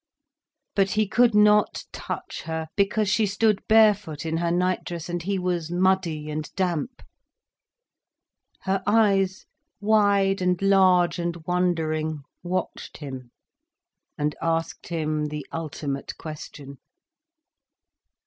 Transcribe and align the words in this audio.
But 0.75 0.93
he 0.93 1.07
could 1.07 1.35
not 1.35 1.83
touch 1.91 2.41
her, 2.47 2.69
because 2.75 3.07
she 3.07 3.27
stood 3.27 3.61
barefoot 3.67 4.25
in 4.25 4.37
her 4.37 4.49
night 4.49 4.83
dress, 4.83 5.09
and 5.09 5.21
he 5.21 5.37
was 5.37 5.69
muddy 5.69 6.27
and 6.31 6.51
damp. 6.55 7.03
Her 8.61 8.81
eyes, 8.87 9.45
wide 9.79 10.41
and 10.41 10.59
large 10.59 11.19
and 11.19 11.37
wondering, 11.45 12.23
watched 12.41 12.97
him, 12.97 13.29
and 14.17 14.35
asked 14.41 14.87
him 14.87 15.27
the 15.27 15.45
ultimate 15.53 16.17
question. 16.17 16.79